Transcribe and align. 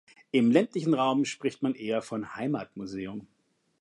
Im 0.31 0.49
ländlichen 0.49 0.95
Raum 0.95 1.25
spricht 1.25 1.61
man 1.61 1.75
eher 1.75 2.01
von 2.01 2.35
Heimatmuseum. 2.35 3.27